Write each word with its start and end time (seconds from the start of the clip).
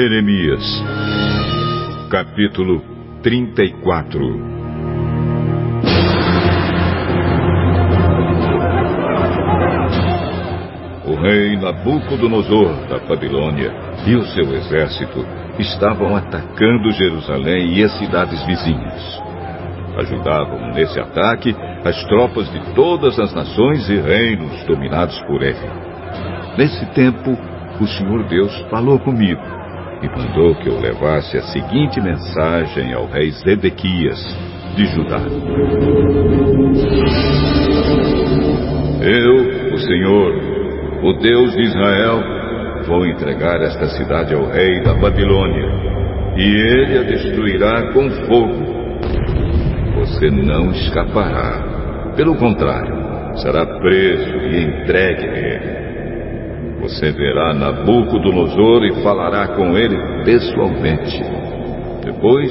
Jeremias, 0.00 0.64
capítulo 2.08 2.82
34 3.22 4.18
O 11.04 11.14
rei 11.20 11.54
Nabucodonosor 11.58 12.88
da 12.88 12.98
Babilônia 13.00 13.70
e 14.06 14.14
o 14.16 14.24
seu 14.28 14.54
exército 14.54 15.22
estavam 15.58 16.16
atacando 16.16 16.90
Jerusalém 16.92 17.74
e 17.74 17.84
as 17.84 17.92
cidades 17.98 18.42
vizinhas. 18.46 19.22
Ajudavam 19.98 20.72
nesse 20.72 20.98
ataque 20.98 21.54
as 21.84 22.02
tropas 22.06 22.50
de 22.50 22.74
todas 22.74 23.18
as 23.18 23.34
nações 23.34 23.86
e 23.90 24.00
reinos 24.00 24.64
dominados 24.64 25.20
por 25.24 25.42
ele. 25.42 25.70
Nesse 26.56 26.86
tempo, 26.94 27.36
o 27.78 27.86
Senhor 27.86 28.26
Deus 28.28 28.58
falou 28.70 28.98
comigo 28.98 29.59
e 30.02 30.08
mandou 30.08 30.54
que 30.56 30.68
eu 30.68 30.80
levasse 30.80 31.36
a 31.36 31.42
seguinte 31.42 32.00
mensagem 32.00 32.92
ao 32.94 33.06
rei 33.06 33.30
Zedequias 33.30 34.18
de 34.76 34.86
Judá: 34.86 35.20
Eu, 39.02 39.74
o 39.74 39.78
Senhor, 39.78 40.32
o 41.02 41.12
Deus 41.14 41.52
de 41.52 41.62
Israel, 41.62 42.22
vou 42.86 43.06
entregar 43.06 43.60
esta 43.62 43.86
cidade 43.88 44.34
ao 44.34 44.46
rei 44.46 44.82
da 44.82 44.94
Babilônia 44.94 45.66
e 46.36 46.42
ele 46.42 46.98
a 46.98 47.02
destruirá 47.02 47.92
com 47.92 48.10
fogo. 48.26 48.80
Você 49.96 50.30
não 50.30 50.70
escapará. 50.70 52.12
Pelo 52.16 52.36
contrário, 52.36 53.36
será 53.36 53.66
preso 53.66 54.36
e 54.38 54.64
entregue 54.64 55.28
a 55.28 55.38
ele. 55.38 55.79
Você 56.80 57.12
verá 57.12 57.52
Nabucodonosor 57.52 58.84
e 58.84 59.02
falará 59.02 59.48
com 59.48 59.76
ele 59.76 59.96
pessoalmente. 60.24 61.22
Depois, 62.04 62.50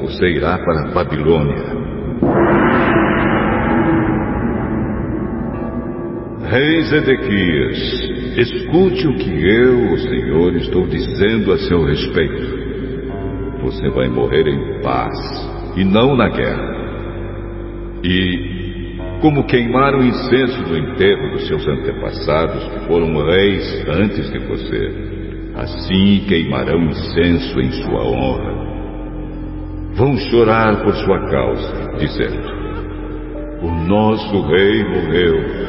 você 0.00 0.28
irá 0.28 0.58
para 0.58 0.92
Babilônia. 0.92 1.76
Rei 6.48 6.80
Zedequias, 6.82 7.78
escute 8.38 9.06
o 9.08 9.16
que 9.18 9.46
eu, 9.46 9.92
o 9.92 9.98
Senhor, 9.98 10.54
estou 10.56 10.86
dizendo 10.86 11.52
a 11.52 11.58
seu 11.58 11.84
respeito. 11.84 12.66
Você 13.62 13.90
vai 13.90 14.08
morrer 14.08 14.46
em 14.46 14.80
paz 14.80 15.18
e 15.76 15.84
não 15.84 16.16
na 16.16 16.28
guerra. 16.28 16.76
E 18.04 18.55
como 19.20 19.44
queimaram 19.44 20.02
incenso 20.02 20.62
no 20.62 20.76
enterro 20.76 21.30
dos 21.32 21.46
seus 21.46 21.66
antepassados, 21.66 22.64
que 22.68 22.86
foram 22.86 23.14
reis 23.24 23.88
antes 23.88 24.30
de 24.30 24.38
você. 24.38 25.16
Assim 25.54 26.24
queimarão 26.28 26.82
incenso 26.84 27.58
em 27.60 27.70
sua 27.82 28.04
honra. 28.04 28.66
Vão 29.94 30.16
chorar 30.18 30.82
por 30.82 30.94
sua 30.96 31.30
causa, 31.30 31.96
dizendo: 31.98 32.46
O 33.62 33.70
nosso 33.88 34.42
rei 34.48 34.84
morreu. 34.84 35.66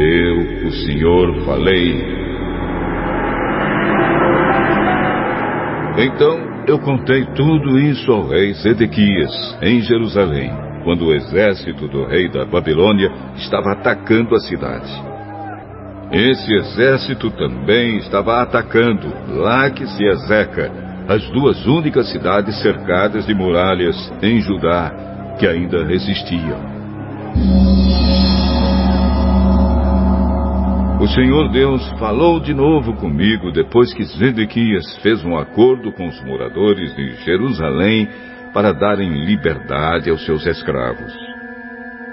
Eu, 0.00 0.66
o 0.66 0.70
Senhor, 0.72 1.44
falei. 1.44 2.18
Então 5.98 6.57
eu 6.68 6.78
contei 6.78 7.24
tudo 7.34 7.78
isso 7.78 8.12
ao 8.12 8.28
rei 8.28 8.52
Zedequias, 8.52 9.56
em 9.62 9.80
Jerusalém, 9.80 10.52
quando 10.84 11.06
o 11.06 11.14
exército 11.14 11.88
do 11.88 12.04
rei 12.04 12.30
da 12.30 12.44
Babilônia 12.44 13.10
estava 13.36 13.72
atacando 13.72 14.34
a 14.34 14.40
cidade. 14.40 14.92
Esse 16.12 16.52
exército 16.52 17.30
também 17.30 17.96
estava 17.96 18.42
atacando 18.42 19.10
Laques 19.28 19.98
e 19.98 20.04
Ezeca, 20.04 20.70
as 21.08 21.26
duas 21.30 21.66
únicas 21.66 22.10
cidades 22.10 22.60
cercadas 22.60 23.26
de 23.26 23.34
muralhas 23.34 23.96
em 24.22 24.38
Judá 24.40 24.92
que 25.38 25.46
ainda 25.46 25.86
resistiam. 25.86 27.77
O 31.08 31.10
Senhor 31.10 31.48
Deus 31.48 31.88
falou 31.98 32.38
de 32.38 32.52
novo 32.52 32.92
comigo 32.92 33.50
depois 33.50 33.94
que 33.94 34.04
Zedequias 34.04 34.98
fez 34.98 35.24
um 35.24 35.38
acordo 35.38 35.90
com 35.90 36.06
os 36.06 36.22
moradores 36.22 36.94
de 36.94 37.12
Jerusalém 37.24 38.06
para 38.52 38.72
darem 38.72 39.24
liberdade 39.24 40.10
aos 40.10 40.22
seus 40.26 40.44
escravos. 40.44 41.10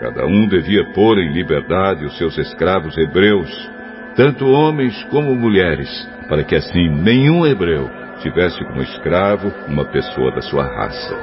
Cada 0.00 0.24
um 0.26 0.48
devia 0.48 0.90
pôr 0.94 1.18
em 1.18 1.34
liberdade 1.34 2.06
os 2.06 2.16
seus 2.16 2.38
escravos 2.38 2.96
hebreus, 2.96 3.70
tanto 4.16 4.46
homens 4.46 5.04
como 5.10 5.34
mulheres, 5.34 5.90
para 6.26 6.42
que 6.42 6.56
assim 6.56 6.88
nenhum 6.88 7.46
hebreu 7.46 7.90
tivesse 8.22 8.58
como 8.64 8.80
escravo 8.80 9.52
uma 9.68 9.84
pessoa 9.84 10.30
da 10.30 10.40
sua 10.40 10.64
raça. 10.64 11.14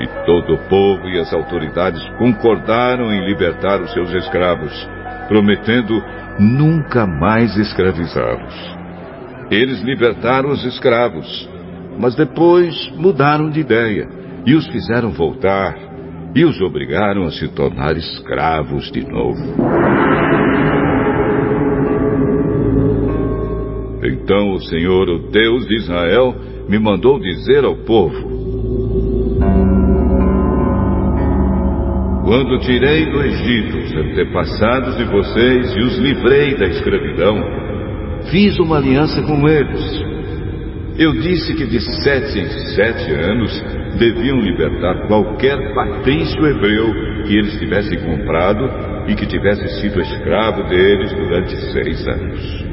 E 0.00 0.06
todo 0.26 0.54
o 0.54 0.68
povo 0.68 1.08
e 1.08 1.16
as 1.16 1.32
autoridades 1.32 2.02
concordaram 2.18 3.12
em 3.12 3.24
libertar 3.24 3.80
os 3.80 3.92
seus 3.92 4.12
escravos, 4.12 4.72
prometendo 5.28 6.02
nunca 6.38 7.06
mais 7.06 7.56
escravizá-los. 7.56 8.76
Eles 9.50 9.82
libertaram 9.82 10.50
os 10.50 10.64
escravos, 10.64 11.48
mas 11.98 12.14
depois 12.14 12.74
mudaram 12.96 13.50
de 13.50 13.60
ideia 13.60 14.08
e 14.46 14.54
os 14.54 14.66
fizeram 14.68 15.10
voltar 15.10 15.76
e 16.34 16.44
os 16.44 16.60
obrigaram 16.60 17.24
a 17.24 17.30
se 17.30 17.48
tornar 17.48 17.96
escravos 17.96 18.90
de 18.90 19.06
novo. 19.06 19.42
Então 24.04 24.52
o 24.52 24.60
Senhor, 24.60 25.08
o 25.08 25.30
Deus 25.30 25.66
de 25.66 25.76
Israel, 25.76 26.34
me 26.68 26.78
mandou 26.78 27.20
dizer 27.20 27.64
ao 27.64 27.76
povo: 27.76 28.31
Quando 32.24 32.60
tirei 32.60 33.10
do 33.10 33.20
Egito 33.20 33.78
os 33.78 33.92
antepassados 33.96 34.96
de 34.96 35.04
vocês 35.04 35.74
e 35.76 35.80
os 35.80 35.98
livrei 35.98 36.56
da 36.56 36.66
escravidão, 36.66 37.42
fiz 38.30 38.58
uma 38.60 38.76
aliança 38.76 39.20
com 39.22 39.48
eles. 39.48 39.82
Eu 40.96 41.12
disse 41.14 41.52
que 41.54 41.66
de 41.66 41.80
sete 41.80 42.38
em 42.38 42.48
sete 42.76 43.10
anos 43.12 43.64
deviam 43.98 44.38
libertar 44.40 45.08
qualquer 45.08 45.74
patrício 45.74 46.46
hebreu 46.46 46.94
que 47.26 47.36
eles 47.36 47.58
tivessem 47.58 47.98
comprado 47.98 48.70
e 49.08 49.16
que 49.16 49.26
tivesse 49.26 49.80
sido 49.80 50.00
escravo 50.00 50.62
deles 50.68 51.12
durante 51.12 51.56
seis 51.72 52.06
anos. 52.06 52.64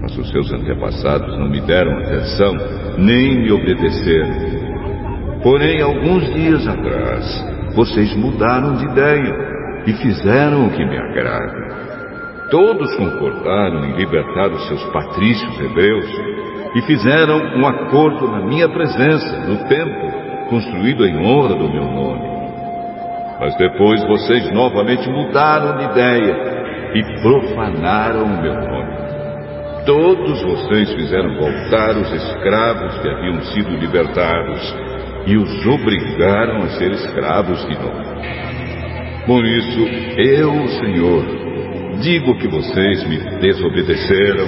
Mas 0.00 0.16
os 0.16 0.30
seus 0.30 0.50
antepassados 0.52 1.38
não 1.38 1.50
me 1.50 1.60
deram 1.60 1.98
atenção, 1.98 2.56
nem 2.96 3.42
me 3.42 3.52
obedeceram. 3.52 5.40
Porém, 5.42 5.82
alguns 5.82 6.24
dias 6.32 6.66
atrás, 6.66 7.57
vocês 7.78 8.12
mudaram 8.16 8.74
de 8.74 8.86
ideia 8.86 9.82
e 9.86 9.92
fizeram 9.92 10.66
o 10.66 10.70
que 10.70 10.84
me 10.84 10.98
agrada. 10.98 12.48
Todos 12.50 12.92
concordaram 12.96 13.84
em 13.84 13.92
libertar 13.92 14.48
os 14.48 14.66
seus 14.66 14.82
patrícios 14.86 15.60
hebreus 15.60 16.10
e 16.74 16.82
fizeram 16.82 17.36
um 17.56 17.64
acordo 17.68 18.26
na 18.32 18.40
minha 18.40 18.68
presença, 18.68 19.46
no 19.46 19.58
templo, 19.68 20.48
construído 20.48 21.06
em 21.06 21.24
honra 21.24 21.54
do 21.54 21.70
meu 21.70 21.84
nome. 21.84 22.28
Mas 23.38 23.56
depois 23.56 24.04
vocês 24.08 24.52
novamente 24.52 25.08
mudaram 25.08 25.78
de 25.78 25.84
ideia 25.84 26.36
e 26.94 27.22
profanaram 27.22 28.24
o 28.24 28.42
meu 28.42 28.54
nome. 28.54 28.98
Todos 29.86 30.42
vocês 30.42 30.92
fizeram 30.94 31.32
voltar 31.36 31.96
os 31.96 32.12
escravos 32.12 32.98
que 32.98 33.08
haviam 33.08 33.40
sido 33.42 33.70
libertados 33.76 34.87
e 35.26 35.36
os 35.36 35.66
obrigaram 35.66 36.62
a 36.62 36.68
ser 36.70 36.92
escravos 36.92 37.60
de 37.66 37.74
novo. 37.78 38.08
Por 39.26 39.44
isso, 39.44 39.80
eu, 40.16 40.68
Senhor, 40.68 41.24
digo 42.00 42.38
que 42.38 42.48
vocês 42.48 43.06
me 43.06 43.18
desobedeceram 43.40 44.46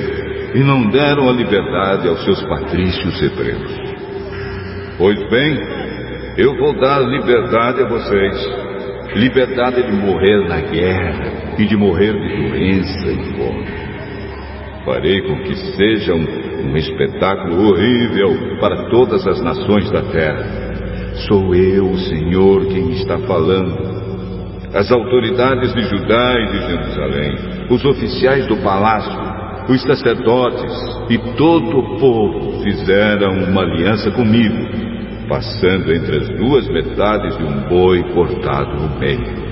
e 0.54 0.60
não 0.60 0.88
deram 0.88 1.28
a 1.28 1.32
liberdade 1.32 2.08
aos 2.08 2.24
seus 2.24 2.42
patrícios 2.42 3.22
hebreus. 3.22 3.72
Pois 4.96 5.18
bem, 5.30 5.58
eu 6.36 6.56
vou 6.56 6.78
dar 6.80 7.00
liberdade 7.00 7.82
a 7.82 7.88
vocês, 7.88 9.16
liberdade 9.16 9.82
de 9.82 9.92
morrer 9.92 10.48
na 10.48 10.60
guerra 10.60 11.56
e 11.58 11.66
de 11.66 11.76
morrer 11.76 12.12
de 12.12 12.48
doença 12.48 13.12
e 13.12 13.36
fome. 13.36 13.66
Farei 14.84 15.20
com 15.22 15.42
que 15.42 15.56
seja 15.76 16.14
um, 16.60 16.76
espetáculo 16.76 17.68
horrível 17.68 18.58
para 18.60 18.88
todas 18.90 19.26
as 19.26 19.40
nações 19.40 19.90
da 19.90 20.02
terra 20.02 20.70
Sou 21.26 21.54
eu, 21.54 21.90
o 21.90 21.98
Senhor, 21.98 22.66
quem 22.66 22.92
está 22.92 23.18
falando. 23.20 23.76
As 24.72 24.90
autoridades 24.90 25.74
de 25.74 25.82
Judá 25.82 26.34
e 26.38 26.46
de 26.46 26.66
Jerusalém, 26.66 27.36
os 27.68 27.84
oficiais 27.84 28.46
do 28.46 28.56
palácio, 28.58 29.18
os 29.68 29.82
sacerdotes 29.82 30.72
e 31.10 31.18
todo 31.36 31.78
o 31.78 31.98
povo 31.98 32.62
fizeram 32.62 33.32
uma 33.44 33.62
aliança 33.62 34.10
comigo, 34.12 34.56
passando 35.28 35.92
entre 35.92 36.16
as 36.18 36.28
duas 36.38 36.68
metades 36.68 37.36
de 37.36 37.44
um 37.44 37.68
boi 37.68 38.02
cortado 38.14 38.76
no 38.80 38.98
meio. 38.98 39.50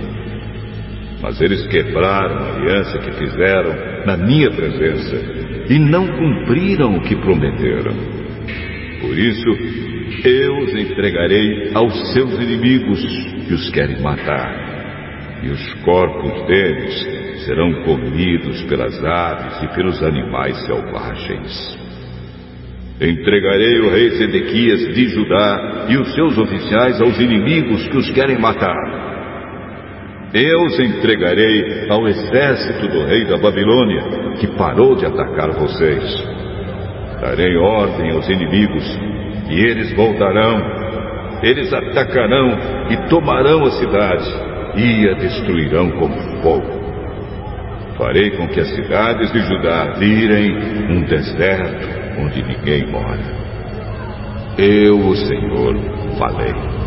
Mas 1.20 1.40
eles 1.40 1.66
quebraram 1.66 2.36
a 2.36 2.54
aliança 2.54 2.98
que 2.98 3.12
fizeram 3.12 4.06
na 4.06 4.16
minha 4.16 4.50
presença 4.52 5.47
e 5.68 5.78
não 5.78 6.06
cumpriram 6.06 6.96
o 6.96 7.02
que 7.02 7.16
prometeram. 7.16 7.94
Por 9.00 9.18
isso, 9.18 9.48
eu 10.24 10.58
os 10.58 10.74
entregarei 10.74 11.70
aos 11.74 12.12
seus 12.12 12.32
inimigos 12.34 13.00
que 13.46 13.54
os 13.54 13.70
querem 13.70 14.00
matar, 14.00 15.40
e 15.42 15.48
os 15.48 15.74
corpos 15.84 16.46
deles 16.46 17.44
serão 17.44 17.84
comidos 17.84 18.62
pelas 18.64 19.02
aves 19.04 19.62
e 19.62 19.74
pelos 19.74 20.02
animais 20.02 20.56
selvagens. 20.66 21.78
Entregarei 23.00 23.78
o 23.80 23.90
rei 23.90 24.10
Zedequias 24.10 24.92
de 24.92 25.08
Judá 25.08 25.86
e 25.88 25.96
os 25.96 26.12
seus 26.14 26.36
oficiais 26.36 27.00
aos 27.00 27.18
inimigos 27.20 27.86
que 27.88 27.96
os 27.96 28.10
querem 28.10 28.40
matar. 28.40 29.07
Eu 30.32 30.66
os 30.66 30.78
entregarei 30.78 31.88
ao 31.88 32.06
exército 32.06 32.86
do 32.88 33.06
rei 33.06 33.24
da 33.24 33.38
Babilônia, 33.38 34.36
que 34.38 34.46
parou 34.58 34.94
de 34.94 35.06
atacar 35.06 35.52
vocês. 35.52 36.04
Darei 37.18 37.56
ordem 37.56 38.10
aos 38.12 38.28
inimigos, 38.28 38.84
e 39.48 39.54
eles 39.54 39.94
voltarão. 39.94 40.78
Eles 41.42 41.72
atacarão 41.72 42.58
e 42.90 43.08
tomarão 43.08 43.64
a 43.64 43.70
cidade, 43.70 44.30
e 44.76 45.08
a 45.08 45.14
destruirão 45.14 45.92
como 45.92 46.14
fogo. 46.42 46.78
Farei 47.96 48.30
com 48.32 48.46
que 48.48 48.60
as 48.60 48.68
cidades 48.68 49.32
de 49.32 49.40
Judá 49.40 49.94
virem 49.98 50.54
um 50.90 51.02
deserto 51.04 51.88
onde 52.20 52.42
ninguém 52.42 52.86
mora. 52.86 53.48
Eu, 54.58 54.98
o 54.98 55.16
Senhor, 55.16 55.74
falei. 56.18 56.77